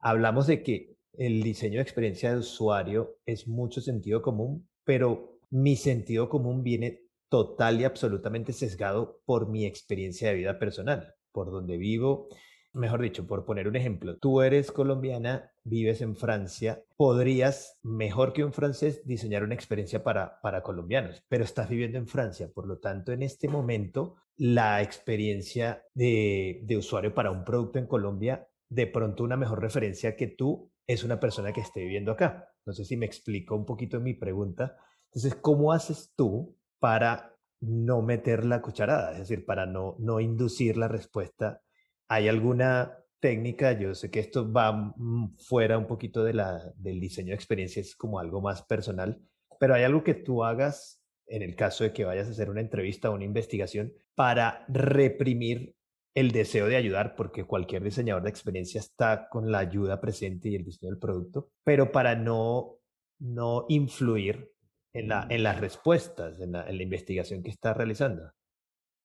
[0.00, 5.76] hablamos de que el diseño de experiencia de usuario es mucho sentido común, pero mi
[5.76, 11.76] sentido común viene total y absolutamente sesgado por mi experiencia de vida personal, por donde
[11.76, 12.28] vivo,
[12.72, 18.44] Mejor dicho, por poner un ejemplo, tú eres colombiana, vives en Francia, podrías, mejor que
[18.44, 22.78] un francés, diseñar una experiencia para, para colombianos, pero estás viviendo en Francia, por lo
[22.78, 29.22] tanto, en este momento, la experiencia de, usuario para un producto en Colombia, de pronto
[29.22, 32.48] una mejor referencia que tú es una persona que esté viviendo acá.
[32.64, 34.76] No sé si me explico un poquito en mi pregunta.
[35.12, 39.12] Entonces, ¿cómo haces tú para no meter la cucharada?
[39.12, 41.62] Es decir, para no, no inducir la respuesta
[42.10, 43.70] ¿Hay alguna técnica?
[43.70, 44.92] Yo sé que esto va
[45.36, 49.22] fuera un poquito de la, del diseño de experiencias como algo más personal,
[49.60, 50.99] pero ¿hay algo que tú hagas
[51.30, 55.74] en el caso de que vayas a hacer una entrevista o una investigación para reprimir
[56.14, 60.56] el deseo de ayudar, porque cualquier diseñador de experiencia está con la ayuda presente y
[60.56, 62.78] el diseño del producto, pero para no,
[63.20, 64.52] no influir
[64.92, 68.32] en, la, en las respuestas, en la, en la investigación que está realizando?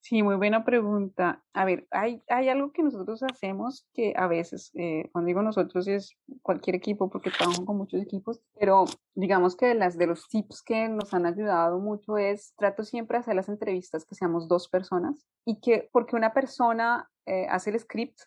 [0.08, 1.44] Sí, muy buena pregunta.
[1.52, 5.88] A ver, hay, hay algo que nosotros hacemos que a veces, eh, cuando digo nosotros
[5.88, 10.28] es cualquier equipo porque trabajo con muchos equipos, pero digamos que de, las, de los
[10.28, 14.70] tips que nos han ayudado mucho es, trato siempre hacer las entrevistas que seamos dos
[14.70, 18.20] personas y que porque una persona eh, hace el script,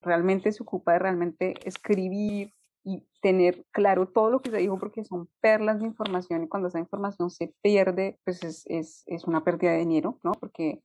[0.00, 5.04] realmente se ocupa de realmente escribir y tener claro todo lo que se dijo porque
[5.04, 9.44] son perlas de información y cuando esa información se pierde, pues es, es, es una
[9.44, 10.32] pérdida de dinero, ¿no?
[10.32, 10.82] Porque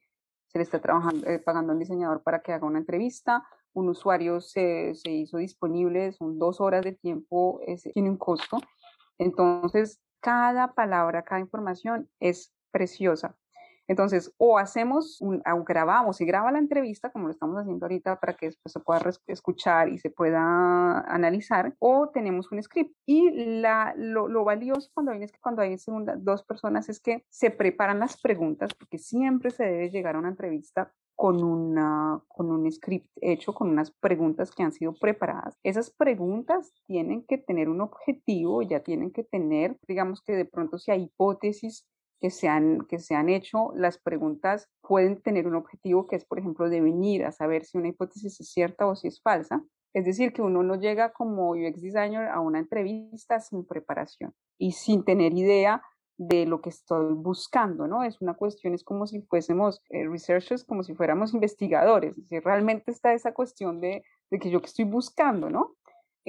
[0.49, 3.89] se le está trabajando, eh, pagando a un diseñador para que haga una entrevista, un
[3.89, 7.62] usuario se, se hizo disponible, son dos horas de tiempo,
[7.93, 8.59] tiene un costo.
[9.17, 13.38] Entonces, cada palabra, cada información es preciosa.
[13.89, 18.19] Entonces, o hacemos, un, o grabamos y graba la entrevista, como lo estamos haciendo ahorita,
[18.19, 22.95] para que después se pueda escuchar y se pueda analizar, o tenemos un script.
[23.08, 26.99] Y la, lo, lo valioso cuando hay, es que cuando hay segunda, dos personas es
[26.99, 32.21] que se preparan las preguntas, porque siempre se debe llegar a una entrevista con, una,
[32.28, 35.58] con un script hecho, con unas preguntas que han sido preparadas.
[35.63, 40.78] Esas preguntas tienen que tener un objetivo, ya tienen que tener, digamos que de pronto
[40.78, 41.88] si hay hipótesis
[42.19, 46.25] que se, han, que se han hecho, las preguntas pueden tener un objetivo que es,
[46.25, 49.63] por ejemplo, de venir a saber si una hipótesis es cierta o si es falsa.
[49.93, 54.73] Es decir, que uno no llega como UX designer a una entrevista sin preparación y
[54.73, 55.82] sin tener idea
[56.17, 58.03] de lo que estoy buscando, ¿no?
[58.03, 62.91] Es una cuestión, es como si fuésemos eh, researchers, como si fuéramos investigadores, si realmente
[62.91, 65.75] está esa cuestión de, de que yo que estoy buscando, ¿no?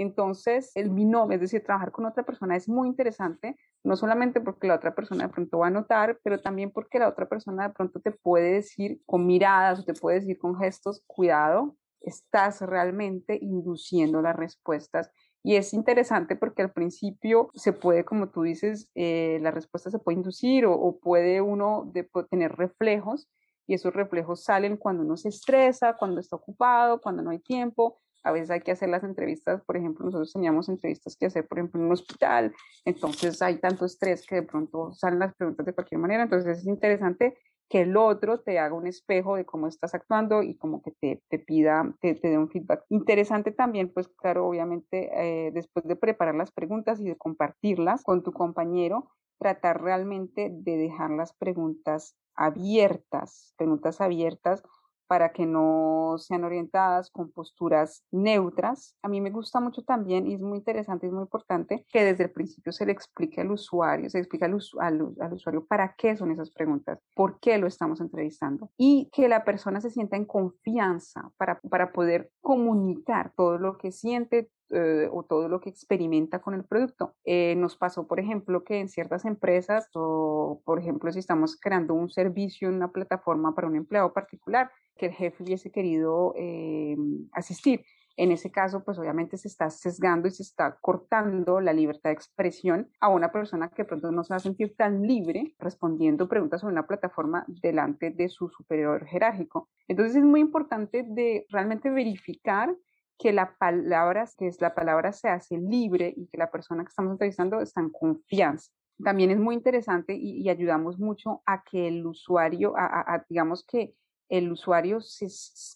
[0.01, 4.67] Entonces, el binomio, es decir, trabajar con otra persona es muy interesante, no solamente porque
[4.67, 7.75] la otra persona de pronto va a notar, pero también porque la otra persona de
[7.75, 13.39] pronto te puede decir con miradas o te puede decir con gestos, cuidado, estás realmente
[13.43, 15.11] induciendo las respuestas.
[15.43, 19.99] Y es interesante porque al principio se puede, como tú dices, eh, la respuesta se
[19.99, 21.93] puede inducir o, puede uno
[22.31, 23.29] tener reflejos
[23.67, 28.01] y esos reflejos salen cuando uno se estresa, cuando está ocupado, cuando no hay tiempo,
[28.23, 31.59] a veces hay que hacer las entrevistas, por ejemplo, nosotros teníamos entrevistas que hacer, por
[31.59, 32.55] ejemplo, en un hospital,
[32.85, 36.67] entonces hay tanto estrés que de pronto salen las preguntas de cualquier manera, entonces es
[36.67, 37.37] interesante
[37.71, 41.23] que el otro te haga un espejo de cómo estás actuando y como que te,
[41.29, 42.85] te pida, te, te dé un feedback.
[42.89, 48.25] Interesante también, pues claro, obviamente, eh, después de preparar las preguntas y de compartirlas con
[48.25, 54.65] tu compañero, tratar realmente de dejar las preguntas abiertas, preguntas abiertas
[55.11, 58.95] para que no sean orientadas con posturas neutras.
[59.03, 62.23] A mí me gusta mucho también y es muy interesante, es muy importante que desde
[62.23, 66.31] el principio se le explique al usuario, se explique al, al, usuario para qué son
[66.31, 71.33] esas preguntas, por qué lo estamos entrevistando y que la persona se sienta en confianza
[71.37, 76.55] para, para poder comunicar todo lo que siente, eh, o todo lo que experimenta con
[76.55, 77.15] el producto.
[77.25, 81.95] Eh, nos pasó, por ejemplo, que en ciertas empresas, o por ejemplo, si estamos creando
[81.95, 86.97] un servicio en una plataforma para un empleado particular, que el jefe hubiese querido eh,
[87.33, 87.85] asistir.
[88.17, 92.15] En ese caso, pues obviamente se está sesgando y se está cortando la libertad de
[92.15, 96.61] expresión a una persona que pronto no se va a sentir tan libre respondiendo preguntas
[96.61, 99.71] sobre una plataforma delante de su superior jerárquico.
[99.89, 102.77] Entonces es muy importante de realmente verificar
[103.21, 106.89] que la palabra, que es la palabra se hace libre y que la persona que
[106.89, 108.73] estamos entrevistando está en confianza.
[109.05, 113.95] También es muy interesante y, ayudamos mucho a que el usuario, a, digamos que
[114.31, 115.27] el usuario se,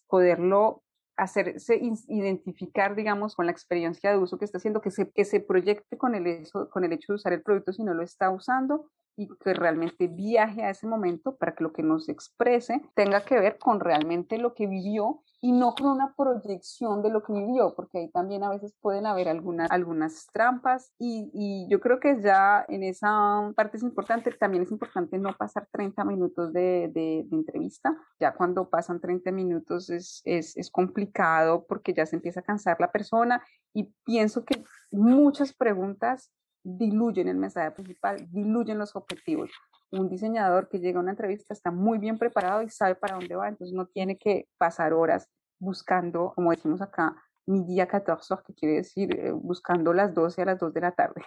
[0.09, 0.83] poderlo
[1.17, 5.41] hacerse identificar, digamos, con la experiencia de uso que está haciendo, que se, que se
[5.41, 8.31] proyecte con el, hecho, con el hecho de usar el producto si no lo está
[8.31, 13.25] usando y que realmente viaje a ese momento para que lo que nos exprese tenga
[13.25, 17.35] que ver con realmente lo que vivió y no con una proyección de lo que
[17.35, 22.01] vivió, porque ahí también a veces pueden haber algunas, algunas trampas y, y yo creo
[22.01, 26.91] que ya en esa parte es importante, también es importante no pasar 30 minutos de,
[26.95, 32.17] de, de entrevista, ya cuando pasan 30 minutos es, es, es complicado porque ya se
[32.17, 36.31] empieza a cansar la persona y pienso que muchas preguntas
[36.65, 39.51] diluyen el mensaje principal, diluyen los objetivos.
[39.93, 43.37] Un diseñador que llega a una entrevista está muy bien preparado y sabe para dónde
[43.37, 45.29] va, entonces no tiene que pasar horas
[45.59, 47.15] buscando, como decimos acá,
[47.47, 50.93] mi día 14, que quiere decir eh, buscando las 12 a las 2 de la
[50.93, 51.23] tarde.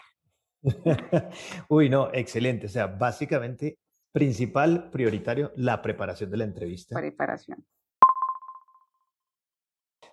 [1.69, 2.65] Uy, no, excelente.
[2.65, 3.77] O sea, básicamente,
[4.11, 6.99] principal, prioritario, la preparación de la entrevista.
[6.99, 7.63] Preparación.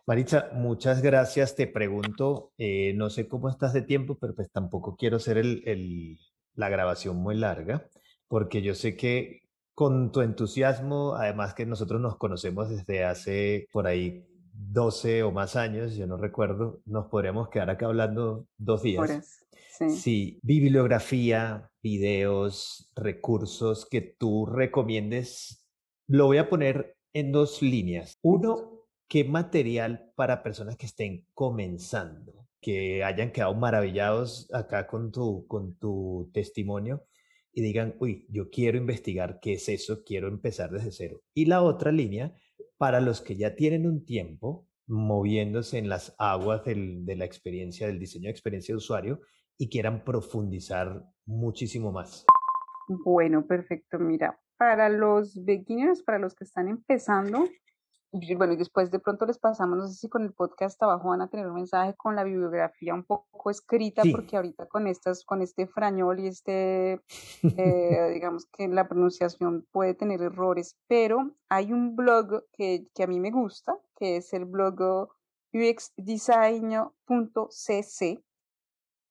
[0.06, 1.54] Maritza, muchas gracias.
[1.54, 6.18] Te pregunto, eh, no sé cómo estás de tiempo, pero pues tampoco quiero hacer el,
[6.54, 7.88] la grabación muy larga,
[8.28, 9.42] porque yo sé que
[9.74, 15.56] con tu entusiasmo, además que nosotros nos conocemos desde hace por ahí 12 o más
[15.56, 19.40] años, yo no recuerdo, nos podríamos quedar acá hablando dos días.
[19.76, 19.90] Sí.
[19.90, 25.64] sí, bibliografía, videos, recursos que tú recomiendes
[26.06, 28.18] lo voy a poner en dos líneas.
[28.22, 28.73] Uno,
[29.08, 35.76] ¿qué material para personas que estén comenzando, que hayan quedado maravillados acá con tu, con
[35.76, 37.04] tu testimonio
[37.52, 41.22] y digan, uy, yo quiero investigar qué es eso, quiero empezar desde cero?
[41.34, 42.34] Y la otra línea,
[42.76, 47.98] para los que ya tienen un tiempo moviéndose en las aguas de la experiencia, del
[47.98, 49.20] diseño de experiencia de usuario
[49.56, 52.26] y quieran profundizar muchísimo más.
[52.88, 53.98] Bueno, perfecto.
[53.98, 57.46] Mira, para los beginners, para los que están empezando,
[58.36, 61.20] bueno, y después de pronto les pasamos, no sé si con el podcast abajo van
[61.20, 65.42] a tener un mensaje con la bibliografía un poco escrita, porque ahorita con estas, con
[65.42, 67.00] este frañol y este,
[67.58, 73.08] eh, digamos que la pronunciación puede tener errores, pero hay un blog que, que a
[73.08, 75.08] mí me gusta, que es el blog
[75.52, 78.24] uxdesign.cc,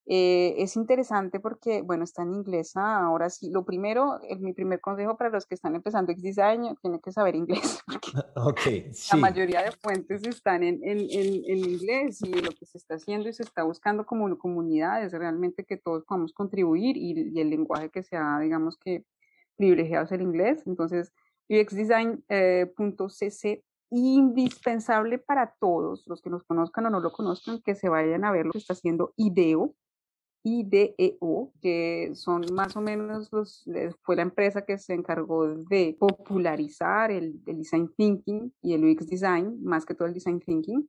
[0.06, 2.74] eh, es interesante porque, bueno, está en inglés.
[2.76, 7.00] Ah, ahora sí, lo primero, mi primer consejo para los que están empezando X-Design, tienen
[7.00, 7.82] que saber inglés.
[8.36, 12.96] Porque La mayoría de fuentes están en, en, en, inglés y lo que se está
[12.96, 17.40] haciendo y se está buscando como comunidad es realmente que todos podamos contribuir y, y
[17.40, 19.06] el lenguaje que sea, digamos que
[19.56, 20.64] privilegiado es el inglés.
[20.66, 21.14] Entonces,
[21.50, 27.90] uxdesign.cc eh, indispensable para todos los que nos conozcan o no lo conozcan, que se
[27.90, 29.76] vayan a ver lo que está haciendo IDEO,
[30.44, 33.66] IDEO, que son más o menos los,
[34.02, 39.64] fue la empresa que se encargó de popularizar el, design thinking y el UX design,
[39.64, 40.88] más que todo el design thinking,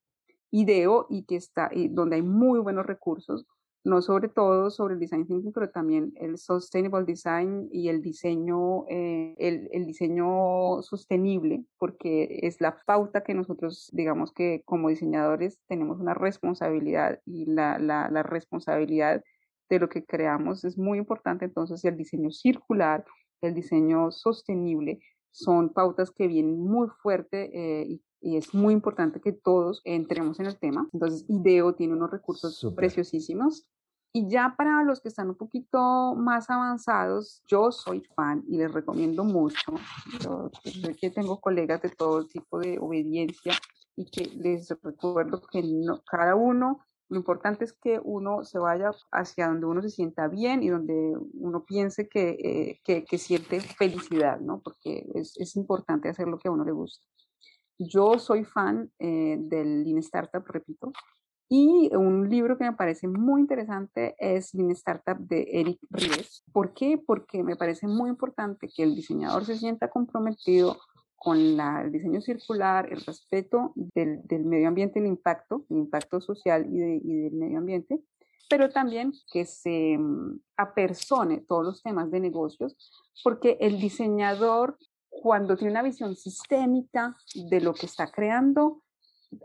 [0.50, 3.46] IDEO, y que está, y donde hay muy buenos recursos,
[3.84, 8.86] no sobre todo sobre el design thinking, pero también el sustainable design y el diseño,
[8.88, 15.60] eh, el, el, diseño sostenible, porque es la pauta que nosotros, digamos que como diseñadores
[15.68, 19.22] tenemos una responsabilidad y la, la, la responsabilidad
[19.74, 21.44] de lo que creamos es muy importante.
[21.44, 23.04] Entonces, el diseño circular,
[23.40, 25.00] el diseño sostenible
[25.30, 28.02] son pautas que vienen muy fuerte eh, y,
[28.36, 30.88] es muy importante que todos entremos en el tema.
[30.94, 33.66] Entonces, IDEO tiene unos recursos preciosísimos.
[34.14, 38.72] Y ya para los que están un poquito más avanzados, yo soy fan y les
[38.72, 39.74] recomiendo mucho.
[40.20, 43.52] Yo, yo que tengo colegas de todo tipo de obediencia
[43.94, 48.90] y que les recuerdo que no, cada uno lo importante es que uno se vaya
[49.12, 54.40] hacia donde uno se sienta bien y donde uno piense que, eh, que, siente felicidad,
[54.40, 54.60] ¿no?
[54.60, 57.06] Porque es, es, importante hacer lo que a uno le gusta.
[57.78, 60.92] Yo soy fan eh, del Lean Startup, repito,
[61.48, 66.42] y un libro que me parece muy interesante es Lean Startup de Eric Ries.
[66.52, 66.98] ¿Por qué?
[66.98, 70.78] Porque me parece muy importante que el diseñador se sienta comprometido
[71.24, 76.78] con el diseño circular, el respeto del, medio ambiente, el impacto, el impacto social y,
[76.78, 78.04] del medio ambiente,
[78.50, 82.76] pero también que se mm, apersone todos los temas de negocios,
[83.22, 84.76] porque el diseñador,
[85.08, 88.82] cuando tiene una visión sistémica de lo que está creando,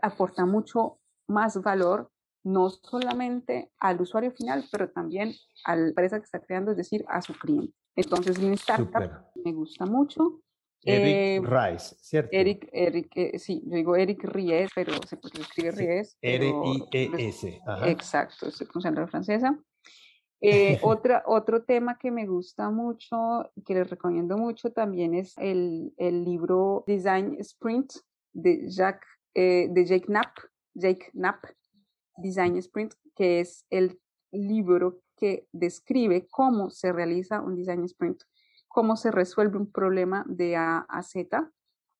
[0.02, 2.10] aporta mucho más valor,
[2.44, 5.32] no solamente al usuario final, pero también
[5.64, 7.74] a la empresa que está creando, es decir, a su cliente.
[7.96, 10.42] Entonces, mi startup me gusta mucho
[10.82, 12.30] Eric eh, Rice, ¿cierto?
[12.32, 16.16] Eric, Eric, eh, sí, yo digo Eric Ries, pero se escribe Ries.
[16.22, 17.60] R-I-E-S.
[17.86, 19.58] Exacto, estoy pronunciando la francesa.
[20.42, 25.92] Eh, otra, otro tema que me gusta mucho, que les recomiendo mucho también es el,
[25.98, 27.92] el libro Design Sprint
[28.32, 29.04] de, Jack,
[29.34, 30.38] de Jake Knapp,
[30.72, 31.44] Jake Knapp,
[32.16, 34.00] Design Sprint, que es el
[34.32, 38.22] libro que describe cómo se realiza un Design Sprint
[38.70, 41.50] cómo se resuelve un problema de A a Z.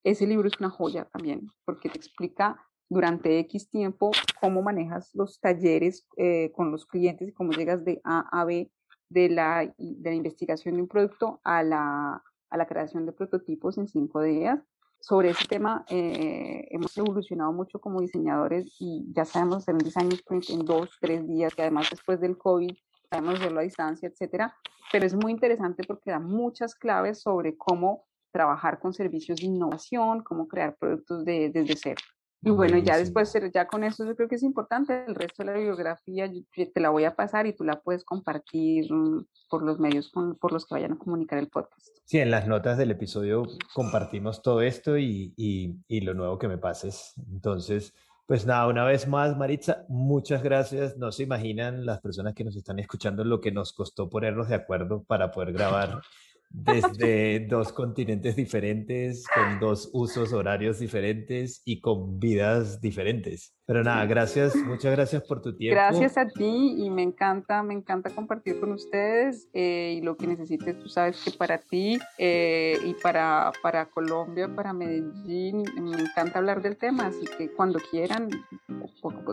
[0.04, 5.40] Ese libro es una joya también, porque te explica durante X tiempo cómo manejas los
[5.40, 8.70] talleres eh, con los clientes y cómo llegas de A a B
[9.08, 13.76] de la, de la investigación de un producto a la, a la creación de prototipos
[13.76, 14.60] en cinco días.
[15.00, 20.12] Sobre ese tema eh, hemos evolucionado mucho como diseñadores y ya sabemos hacer un design
[20.12, 22.76] sprint en dos, tres días, que además después del COVID
[23.11, 24.54] sabemos hacerlo a distancia, etcétera
[24.90, 30.22] pero es muy interesante porque da muchas claves sobre cómo trabajar con servicios de innovación,
[30.22, 32.00] cómo crear productos de, desde cero.
[32.42, 35.04] Y bueno, ya después, ya con eso yo creo que es importante.
[35.06, 38.90] El resto de la bibliografía te la voy a pasar y tú la puedes compartir
[38.90, 41.86] mm, por los medios por los que vayan a comunicar el podcast.
[42.06, 43.42] Sí, en las notas del episodio
[43.74, 47.12] compartimos todo esto y, y, y lo nuevo que me pases.
[47.30, 47.94] Entonces,
[48.31, 50.97] pues nada, una vez más, Maritza, muchas gracias.
[50.97, 54.55] No se imaginan las personas que nos están escuchando lo que nos costó ponernos de
[54.55, 56.01] acuerdo para poder grabar
[56.49, 63.53] desde dos continentes diferentes, con dos usos horarios diferentes y con vidas diferentes.
[63.70, 65.76] Pero nada, gracias, muchas gracias por tu tiempo.
[65.76, 70.26] Gracias a ti y me encanta, me encanta compartir con ustedes eh, y lo que
[70.26, 76.40] necesites, tú sabes que para ti eh, y para, para Colombia, para Medellín, me encanta
[76.40, 78.28] hablar del tema, así que cuando quieran,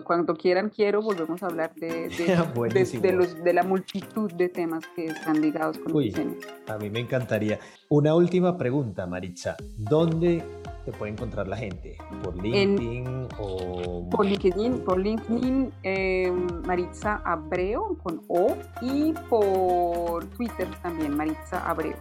[0.04, 5.06] cuando quieran quiero, volvemos a hablar de, de, los, de la multitud de temas que
[5.06, 6.36] están ligados con el diseño.
[6.68, 7.58] A mí me encantaría.
[7.90, 9.56] Una última pregunta, Maritza.
[9.78, 10.44] ¿Dónde
[10.84, 11.98] te puede encontrar la gente?
[12.22, 14.10] ¿Por LinkedIn o...?
[14.10, 21.96] Por LinkedIn, por LinkedIn em, Maritza Abreu con O y por Twitter también, Maritza Abreu.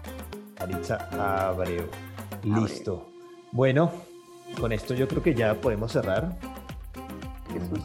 [0.59, 1.09] Maritza
[1.49, 1.85] Abreu.
[2.43, 3.07] Listo.
[3.53, 3.93] Bueno,
[4.61, 6.37] con esto yo creo que ya podemos cerrar.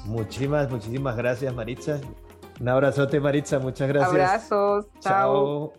[0.06, 2.02] Muchísimas, muchísimas gracias, Maritza.
[2.60, 3.60] Un abrazote, Maritza.
[3.60, 4.12] Muchas gracias.
[4.12, 4.86] Abrazos.
[5.00, 5.74] chao.